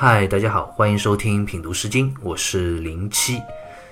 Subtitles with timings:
[0.00, 3.42] 嗨，大家好，欢迎收听品读诗经，我是零七。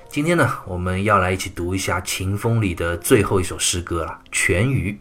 [0.08, 4.92] 今天呢，我们要来一起读一下《秦风》里的最后一首诗歌了，《全鱼》。《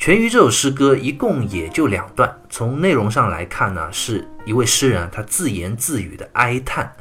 [0.00, 6.92] 全鱼》这首诗歌一共也就两段，从内容上来看呢，是一位诗人他自言自语的哀叹。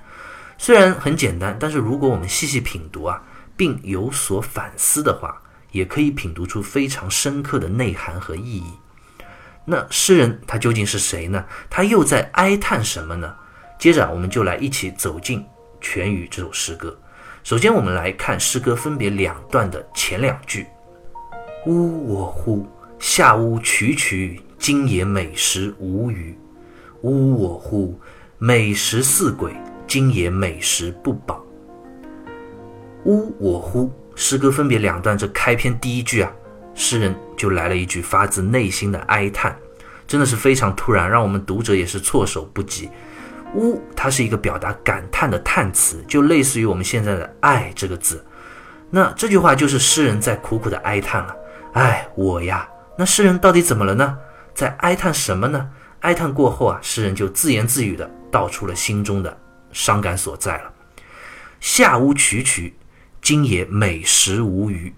[0.59, 3.23] 虽然很简单，但是如果我们细细品读啊，
[3.57, 8.73] 并有所反思的话，也可以品读出非常深刻的内涵和意义。
[9.69, 11.45] 那诗人他究竟是谁呢？
[11.69, 13.35] 他又在哀叹什么呢？
[13.77, 15.41] 接着我们就来一起走进
[15.79, 16.99] 《全鱼》这首诗歌。
[17.43, 20.65] 首先，我们来看诗歌分别两段的前两句
[21.67, 26.35] ：“呜我乎，下屋曲曲，今也美食无余。
[27.03, 27.99] 呜我乎，
[28.39, 29.53] 美食似鬼。”
[29.89, 31.43] 今也美食不饱。
[33.05, 33.91] 呜我乎！
[34.15, 36.31] 诗歌分别两段，这开篇第一句啊，
[36.79, 39.53] 诗人就来了一句发自内心的哀叹，
[40.07, 42.89] 真的是非常突然，让我们读者也是措手不及。
[43.53, 48.25] 呜，它是一个表达感叹的叹词，就类似于我们现在的爱这个字。
[48.89, 51.35] 那这句话就是诗人在苦苦的哀叹了。
[51.73, 52.65] 哎，我呀，
[52.97, 54.17] 那诗人到底怎么了呢？
[54.55, 55.69] 在哀叹什么呢？
[55.99, 59.37] 哀叹过后啊，诗人就自言自语的道出了心中的。
[59.73, 60.73] 伤感所在了。
[61.59, 62.73] 夏屋曲曲，
[63.21, 64.91] 今也美食无余。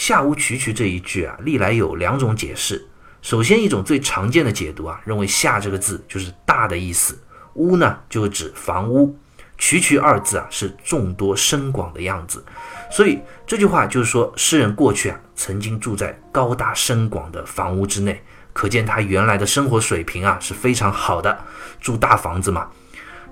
[0.00, 2.82] 下屋曲曲这一句啊，历来有两种解释。
[3.20, 7.22] 首先，一种最常见的解读啊，认为下这个字就是大的意思，
[7.56, 9.14] 屋呢就指房屋，
[9.58, 12.42] 曲曲二字啊是众多深广的样子。
[12.90, 21.38] 所以这句话就是说，诗人过去啊曾经住在高大深广的房屋之内，可见他原来的生活水平啊是非常好的，
[21.78, 22.70] 住大房子嘛。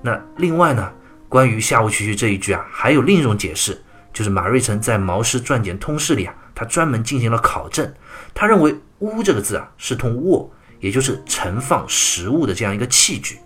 [0.03, 0.93] 那另外呢，
[1.31, 3.83] 关于“下屋曲曲”这一句啊，还有另一种解释，
[4.13, 7.95] 就是马瑞辰在《毛诗传简通释》里啊，他专门进行了考证。
[8.35, 13.39] 他认为“屋”这个字啊，是通卧，也就是盛放食物的这样一个器具。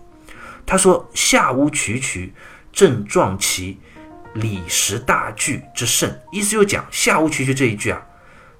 [0.65, 2.33] 他说：“下屋曲曲，
[2.71, 3.79] 正壮其
[4.33, 8.01] 礼食大具之盛。”意思就讲“下屋曲曲”这一句啊，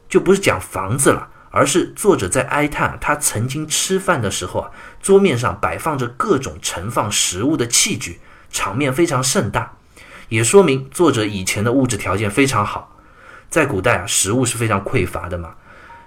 [0.07, 1.29] 就不是讲房子了。
[1.50, 8.19] 而是作者在哀叹他曾经吃饭的时候啊，桌面上摆放着各种盛放食物的器具，
[8.51, 9.72] 场面非常盛大，
[10.29, 12.92] 也说明作者以前的物质条件非常好。
[13.53, 15.53] 在古代啊，食物是非常匮乏的嘛，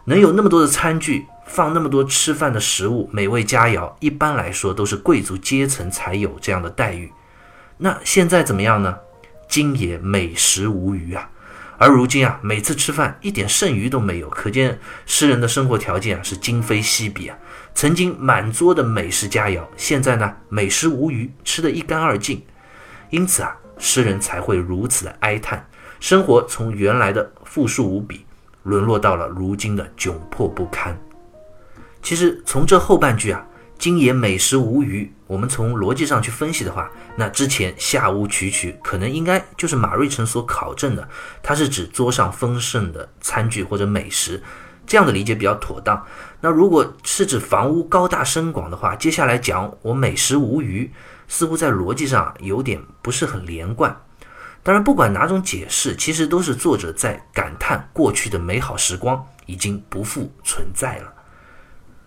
[0.07, 7.13] 能有那么多的餐具，放那么多吃饭的食物，美味佳肴，一般来说都是贵族阶层才有这样的待遇。
[7.79, 8.99] 那现在怎么样呢？
[9.47, 11.31] 今也美食无余啊。
[11.79, 17.39] 而如今啊，每次吃饭一点剩余都没有，可见诗人的生活条件啊是今非昔比啊。
[17.77, 22.45] 曾经满桌的美食佳肴，现在呢美食无余，吃得一干二净。
[23.11, 25.65] 因此啊，诗人才会如此的哀叹，
[26.01, 28.25] 生活从原来的富庶无比，
[28.63, 30.99] 沦落到了如今的窘迫不堪。
[32.03, 33.47] 其实从这后半句啊。
[33.79, 35.13] 今也美食无余。
[35.27, 41.07] 我们从逻辑上去分析的话，那之前下屋曲曲可能应该就是马瑞成所考证的，
[41.43, 44.43] 它是指桌上丰盛的餐具或者美食，
[44.87, 46.03] 这样的理解比较妥当。
[46.41, 50.91] 那如果是指房屋高大深广的话，接下来讲我美食无余，
[51.29, 53.95] 似乎在逻辑上有点不是很连贯。
[54.67, 61.15] 当然，不管哪种解释，其实都是作者在感叹过去的美好时光已经不复存在了。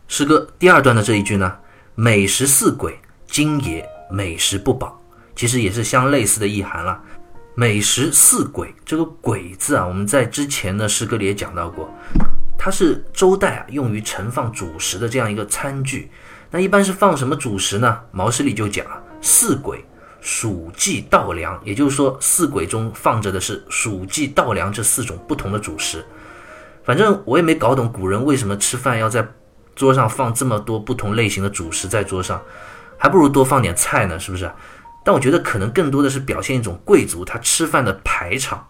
[0.09, 1.57] 诗歌第二段的这一句呢，
[1.95, 5.01] 美食似鬼，今也美食不饱，
[5.37, 7.01] 其实也是相类似的意涵了。
[7.55, 11.89] 美食似鬼，这个鬼字啊，我们在之前的诗歌里也讲到过，
[12.57, 16.11] 它是周代啊用于盛放主食的这样一个餐具。
[16.51, 18.01] 那一般是放什么主食呢？
[18.11, 19.85] 毛诗里就讲啊，似鬼，
[20.21, 26.05] 黍稷稻粮，也就是说四鬼中放着的是黍稷稻粮这四种不同的主食。
[26.83, 29.27] 反正我也没搞懂古人为什么吃饭要在。
[29.75, 32.43] 桌上放这么多不同类型的主食在桌上，
[32.97, 34.51] 还不如多放点菜呢，是不是？
[35.05, 38.67] 但我觉得可能更多的是表现一种贵族他吃饭的排场。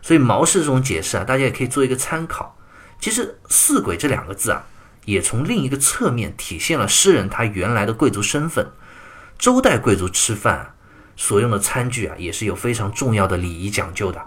[0.00, 2.56] 所以毛氏这种解释啊，大家也可以做一个参考。
[3.00, 4.64] 其实“四鬼”这两个字啊，
[5.06, 8.70] 也从另一个侧面体现了诗人他原来的贵族身份。
[9.36, 10.73] 周代贵族吃饭
[11.16, 14.20] 所用的餐具啊，也是有非常重要的礼仪讲究的。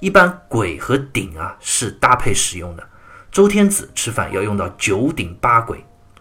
[0.00, 2.88] 一般簋和鼎啊是搭配使用的。
[3.30, 5.76] 周天子吃饭要用到九鼎八簋，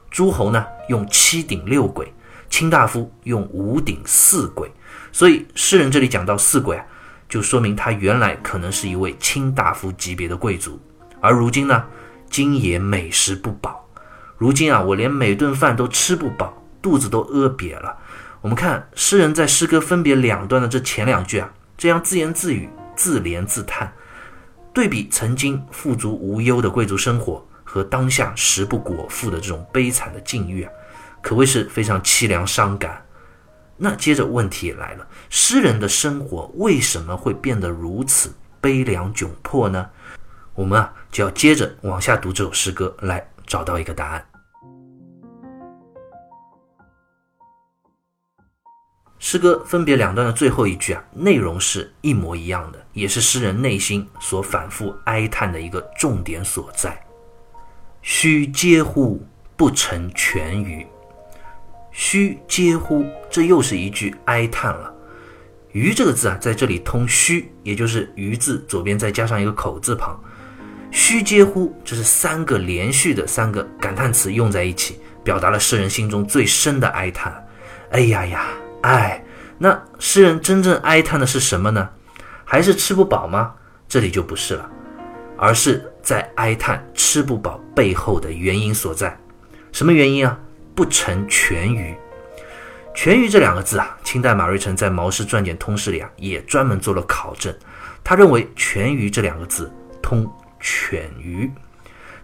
[0.09, 2.07] 诸侯呢用七鼎六簋，
[2.49, 4.67] 卿大夫用五鼎四簋。
[5.11, 6.85] 所以诗人这里讲到四簋啊，
[7.29, 10.79] 就说明他原来可能是一位卿大夫级别的贵族。
[11.21, 11.85] 而如今呢，
[12.29, 13.87] 今也美食不饱。
[14.37, 17.97] 如今啊，我连每顿饭都吃不饱，肚子都饿瘪了。
[18.41, 23.91] 我们看诗人在诗歌分别两段的这前两句啊，这样自言自语、自怜自叹。
[24.73, 30.71] 对比曾经富足无忧的贵族生活和当下食不果腹的这种悲惨的境遇啊，
[31.21, 33.03] 可谓是非常凄凉伤感。
[33.75, 38.31] 那接着问题也来了，诗人的生活为什么会变得如此
[38.61, 39.89] 悲凉窘迫呢？
[40.53, 44.25] 我们啊就要接着往下读这首诗歌，来找到一个答案。
[49.29, 56.97] 诗歌分别两段的最后一句啊，内容是一模一样的，也是诗人内心所反复哀叹的一个重点所在。
[58.01, 59.21] 须嗟乎，
[59.57, 60.87] 不成全鱼。
[61.91, 64.93] 须嗟乎，这又是一句哀叹了。
[65.73, 70.17] 鱼这个字啊，在这里通须，也就是鱼字左边再加上一个口字旁。
[70.89, 77.45] 须嗟乎，这是三个连续的三个感叹词用在一起，表达了诗人心中最深的哀叹。
[77.91, 78.47] 哎呀呀！
[78.87, 79.21] 哎，
[79.57, 81.89] 那诗人真正哀叹的是什么呢？
[82.45, 83.53] 还是吃不饱吗？
[83.85, 84.69] 这里就不是了，
[85.37, 89.19] 而是在哀叹吃不饱背后的原因所在。
[89.73, 90.39] 什么原因啊？
[90.73, 91.93] 不成全鱼。
[92.95, 97.53] 全鱼这两个字啊，清代马瑞辰在《毛诗传简通释》里啊，也专门做了考证。
[98.05, 99.69] 他认为全鱼这两个字
[100.01, 100.25] 通
[100.61, 101.51] 犬鱼。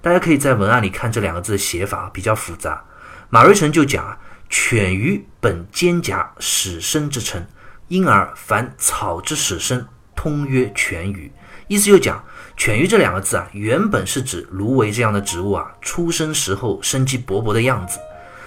[0.01, 2.81] 大家可以在文案里看这两个字的写法比较复杂。
[3.29, 4.17] 马瑞辰就讲啊。
[4.55, 7.43] 犬鱼本兼夹始生之称，
[7.87, 11.31] 因而凡草之始生，通曰犬鱼。
[11.67, 12.23] 意思就讲，
[12.55, 17.97] 犬鱼这两个字啊，原本是指芦苇这样的植物啊，出生时候生机勃勃的样子。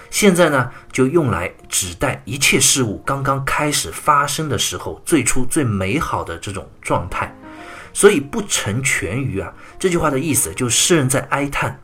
[0.09, 7.37] 现在呢，就用来指代一切事物刚刚开始发生的时候，最初最美好的这种状态。
[7.93, 11.81] 所以不成全鱼啊，这句话的意思就是诗人在哀叹，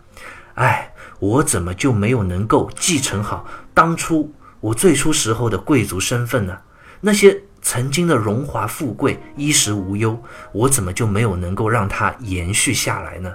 [0.55, 0.92] 哎。
[1.23, 6.59] 我怎么就没有能够继承好当初我最初时候的贵族身份呢？
[7.01, 10.21] 那些曾经的荣华富贵、衣食无忧，
[10.51, 13.33] 我怎么就没有能够让它延续下来呢？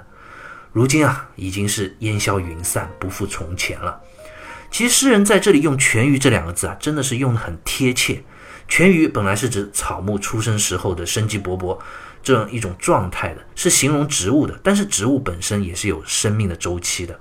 [0.70, 3.98] 如今啊，已经是烟消云散，不复从前了。
[4.70, 8.22] 其实诗人在这里用“全鱼”这两个字啊，真的是用的很贴切。
[8.68, 11.78] 全鱼本来是指草木出生时候的生机勃勃
[12.22, 14.60] 这样一种状态的，是形容植物的。
[14.62, 17.18] 但是植物本身也是有生命的周期的。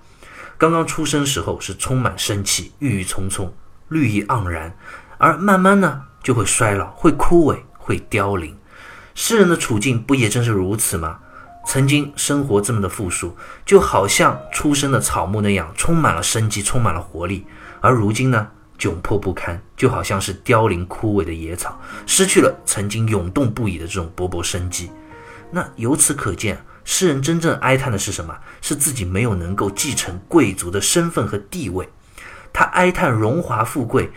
[0.57, 3.53] 刚刚出生时候是充满生气、郁郁葱葱、
[3.89, 4.75] 绿意盎然，
[5.19, 8.57] 而慢慢呢就会衰老、会枯萎、会凋零。
[9.13, 11.19] 诗人的处境不也正是如此吗？
[11.67, 17.43] 曾经生活这么的富庶，就好像出生的草木那样，充满了生机、充满了活力；
[17.81, 18.47] 而如今呢，
[18.79, 24.89] 窘迫不堪，就好像是凋零枯萎的野草，失去了曾经涌动不已的这种勃勃生机。
[25.51, 26.61] 那由此可见。
[26.89, 28.33] 诗人真正哀叹的是什么？
[28.61, 31.87] 是自己没有能够继承贵族的身份和地位。
[32.53, 34.09] 他哀叹荣华富贵，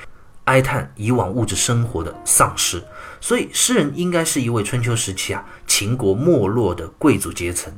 [0.44, 2.80] 哀叹以往物质生活的丧失。
[3.20, 7.72] 所以，诗人应该是一位春秋时期啊秦国没落的贵族阶层。《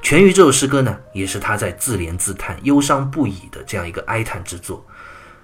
[0.00, 4.86] 全于这首诗歌呢，也是他在自怜自叹、忧伤不已的这样一个哀叹之作。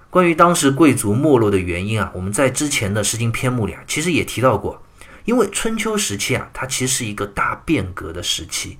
[0.09, 4.81] 关于当时贵族没落的原因啊，我们在之前的《诗经》篇目里啊，其实也提到过。
[5.27, 8.77] 因为春秋时期啊，它其实是一个大变革的时期。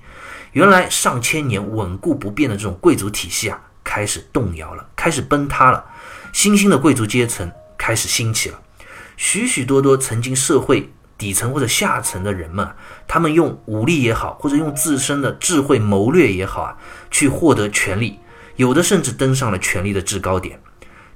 [0.52, 5.84] 原来上千年稳固不变的这种贵族体系啊，开始动摇了，开始崩塌了。
[6.32, 8.58] 新兴的贵族阶层开始兴起了。
[9.18, 12.66] 许许多多曾经社会底层或者下层的人们，
[13.06, 16.78] 他们用武力也好，或者用自身的智慧谋略也好啊，
[17.10, 18.18] 去获得权力。
[18.56, 20.58] 有的甚至登上了权力的制高点。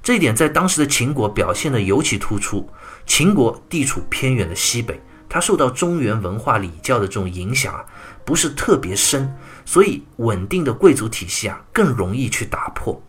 [0.03, 2.69] 这一点在当时的秦国表现得尤其突出。
[3.07, 5.01] 秦国地处偏远的西北。
[5.33, 7.83] 它受到中原文化礼教的这种影响啊，
[8.23, 9.35] 不是特别深，
[9.65, 13.01] 所以稳定的贵族体系啊更容易去打破。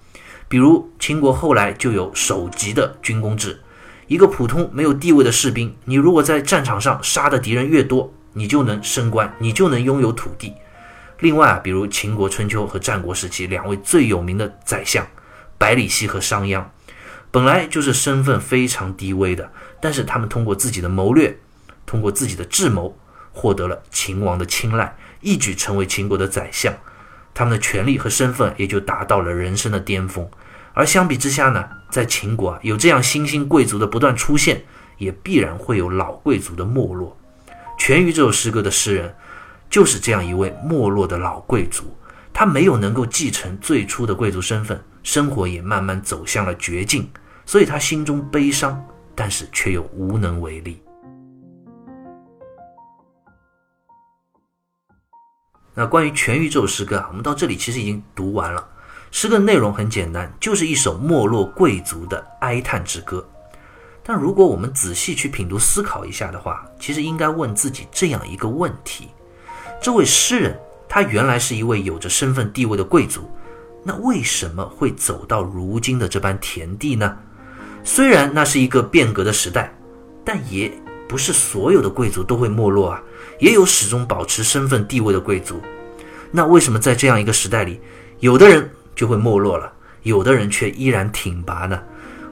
[0.48, 3.60] 比如秦国后来就有首级的军功制，
[4.06, 10.54] 一个普通没有地位的士兵，你如果在战场上杀的敌人越多，你就能升官，你就能拥有土地。
[11.18, 15.06] 另外啊，比如秦国春秋和战国时期两位最有名的宰相
[15.58, 16.64] 百里奚和商鞅，
[17.30, 21.38] 本来就是身份非常低微的，但是他们通过自己的谋略。
[21.86, 22.96] 通过自己的智谋，
[23.32, 26.72] 获得了秦王的青睐，一举成为秦国的宰相，
[27.32, 30.28] 他们的权力和身份也就达到了人生的巅峰。
[30.72, 34.64] 而相比之下呢，在秦国啊，有这样新兴贵族的不断出现，
[34.98, 37.16] 也必然会有老贵族的没落。
[37.78, 39.14] 全于这首诗歌的诗人，
[39.70, 41.96] 就是这样一位没落的老贵族，
[42.32, 47.08] 他没有能够继承最初的贵族身份，生活也慢慢走向了绝境，
[47.46, 50.83] 所以他心中悲伤，但是却又无能为力。
[55.76, 58.64] 那关于《全鱼》这首诗歌啊，我们到这里其实已经读完了。
[59.10, 63.26] 诗歌内容很简单，就是一首没落贵族的哀叹之歌。
[64.04, 69.08] 但如果我们仔细去品读、思考一下的话，其实应该问自己这样一个问题：
[69.82, 70.56] 这位诗人
[70.88, 73.28] 他原来是一位有着身份地位的贵族，
[73.82, 77.16] 那为什么会走到如今的这般田地呢？
[77.82, 79.74] 虽然那是一个变革的时代，
[80.24, 80.70] 但也
[81.08, 83.02] 不是所有的贵族都会没落啊，
[83.38, 85.60] 也有始终保持身份地位的贵族。
[86.30, 87.80] 那为什么在这样一个时代里，
[88.20, 89.72] 有的人就会没落了，
[90.02, 91.80] 有的人却依然挺拔呢？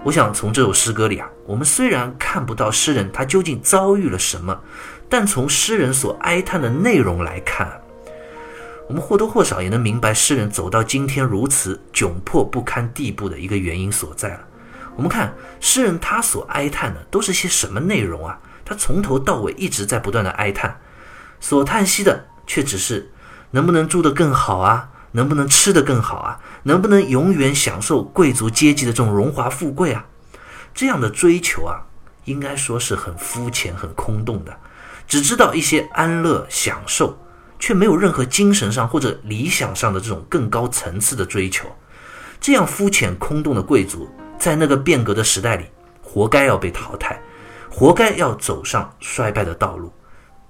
[0.05, 4.61] 我想从这首诗歌里啊，我们虽然看不到诗人他究竟遭遇了什么，
[5.09, 7.81] 但从诗人所哀叹的内容来看。
[8.89, 14.41] 我们或多或少也能明白诗人走到今天如此窘迫不堪地步的一个原因所在了。
[14.97, 18.39] 我们看诗人他所哀叹的都是些什么内容啊？
[18.65, 20.77] 他从头到尾一直在不断的哀叹，
[21.43, 23.13] 所叹息的却只是
[23.51, 24.89] 能不能住得更好啊？
[25.11, 26.41] 能不能吃得更好啊？
[26.63, 30.07] 能不能永远享受贵族阶级的这种荣华富贵啊？
[30.73, 31.83] 这样的追求啊，
[32.25, 34.57] 应该说是很肤浅、很空洞的，
[35.07, 37.19] 只知道一些安乐享受。
[37.59, 41.69] 却没有任何精神上或者理想上的这种更高层次的追求，
[42.41, 45.67] 这样肤浅空洞的贵族，在那个变革的时代里，
[46.03, 47.23] 活该要被淘汰，
[47.71, 49.93] 活该要走上衰败的道路，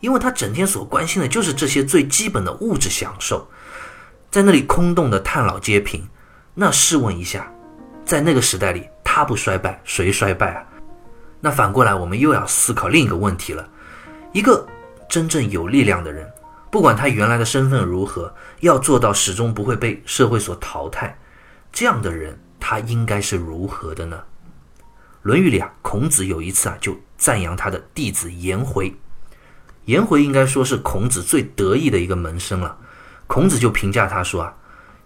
[0.02, 3.48] 因为他整天所关心的就是这些最基本的物质享受，
[4.32, 6.04] 在那里空洞的叹老皆贫。
[6.54, 7.48] 那试问一下，
[8.04, 10.66] 在那个时代里，他不衰败，谁衰败啊？
[11.40, 13.68] 那反过来，我们又要思考另一个问题了：
[14.32, 14.66] 一个
[15.08, 16.28] 真正有力量的人。
[16.68, 21.16] 不管他原来的身份如何，要做到始终不会被社会所淘汰，
[21.70, 24.20] 这样的人他应该是如何的呢？
[25.22, 28.92] 《论语》里啊，孔子有一次啊就赞扬他的弟子颜回。
[29.86, 32.76] 颜回应该说是孔子最得意的一个门生了。
[33.26, 34.54] 孔子就评价他说啊：“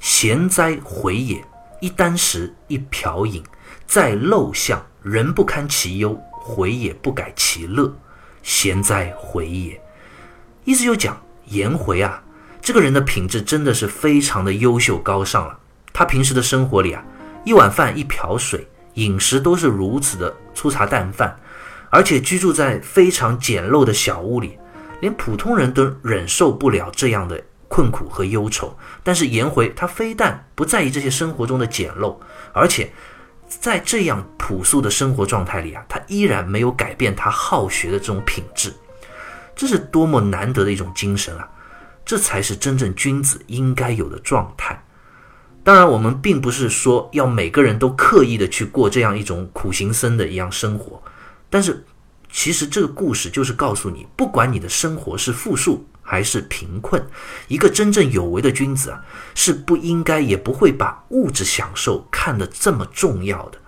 [0.01, 1.45] 贤哉回也！
[1.81, 3.43] 一箪食，一瓢饮，
[3.87, 7.95] 在陋巷，人不堪其忧，回也不改其乐。
[8.43, 9.81] 贤哉回也！”
[10.65, 11.21] 意思就讲。
[11.51, 12.21] 颜回啊，
[12.61, 15.57] 这个人的品质真的是非常的优秀高尚了。
[15.93, 17.05] 他平时的生活里啊，
[17.45, 21.39] 一碗饭一瓢水，饮食都是如此的粗茶淡饭，
[21.89, 24.59] 而且居住在非常简陋的小屋里，
[25.01, 28.77] 连普通人都忍受不了这样的困苦和忧愁。
[29.03, 32.17] 但是颜回他非但不在意这些生活中的简陋，
[32.53, 32.93] 而且
[33.49, 38.73] 在这样朴素的生活状态里啊，他依然没有改变他好学的这种品质。
[39.55, 41.49] 这是多么难得的一种精神啊！
[42.05, 44.81] 这才是真正君子应该有的状态。
[45.65, 51.03] 当然，我们并不是说要每个人都刻意的去过这样一种苦行僧的一样生活。
[51.51, 51.85] 但是，
[52.37, 57.03] 其实这个故事就是告诉你，不管你的生活是富庶还是贫困，
[57.49, 59.03] 一个真正有为的君子啊，
[59.35, 63.59] 是不应该也不会把物质享受看得这么重要的，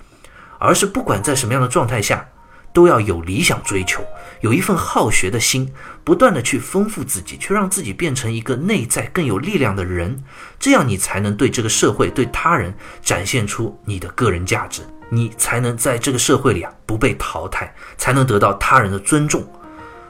[0.58, 2.28] 而是不管在什么样的状态下。
[2.70, 4.04] 都要有理想追求，
[4.42, 5.72] 有一份好学的心，
[6.08, 10.24] 不断的去丰富自己，去让自己变成一个内在更有力量的人，
[10.58, 19.46] 这样你才能对这个社会、对他人展现出你的个人价值，你才能在这个社会里啊不被淘汰，才能得到他人的尊重。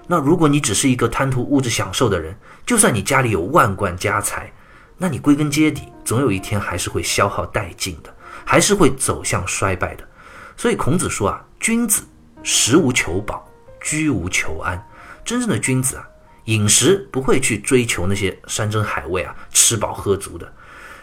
[0.07, 2.33] 那如果你只是一个贪图物质享受的人，
[2.65, 4.53] 就算你家里有万贯家财，
[4.99, 8.15] 那你归根结底总有一天还是会消耗殆尽的，
[8.45, 10.09] 还是会走向衰败的。
[10.57, 12.05] 所以孔子说啊，君子。
[12.45, 13.45] 食无求饱，
[13.81, 14.81] 居无求安。
[15.29, 16.09] 真正的君子啊，
[16.47, 20.47] 饮食不会去追求那些山珍海味啊，吃饱喝足的；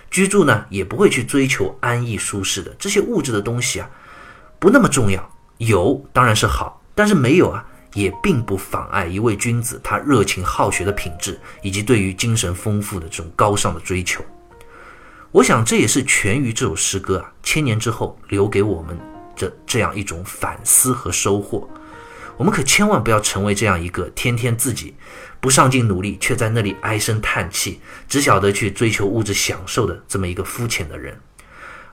[0.10, 2.74] 居住呢，也不会去追求安逸舒适的。
[2.80, 3.88] 这些物质的东西啊，
[4.58, 5.32] 不那么重要。
[5.60, 7.64] 有当然是好，但是没有啊，
[7.94, 14.26] 也并不妨碍一位君子他热情好学的品质，以及对于精神丰富的这种高尚的追求。
[15.30, 18.98] 我想这也是《全于》这首诗歌啊，千年之后留给我们。
[19.36, 21.70] 这这样一种反思和收获，
[22.38, 24.96] 我们可千万不要成为这样一个天天自己
[25.40, 31.20] 不上进努力，却在那里唉声叹气，只晓得去追求物质享受的这么一个肤浅的人，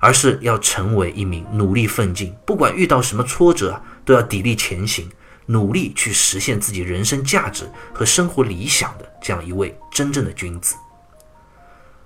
[0.01, 5.09] 而是要成为一名努力奋进，不管遇到什么挫折都要砥砺前行，
[5.47, 10.75] 努力去实现自己人生价值和生活理想的这样一位真正的君子。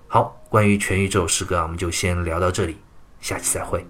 [0.08, 2.76] 好，关于《全于》这首诗歌啊，我们就先聊到这里，
[3.20, 3.86] 下期再会。